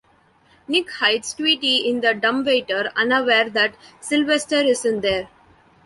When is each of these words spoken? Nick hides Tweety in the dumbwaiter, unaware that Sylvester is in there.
Nick 0.67 0.89
hides 0.93 1.31
Tweety 1.35 1.87
in 1.87 2.01
the 2.01 2.15
dumbwaiter, 2.15 2.91
unaware 2.95 3.51
that 3.51 3.75
Sylvester 3.99 4.55
is 4.57 4.83
in 4.83 5.01
there. 5.01 5.29